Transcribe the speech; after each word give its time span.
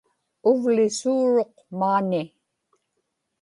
uvlisuuruq 0.51 1.53
maani 1.79 2.23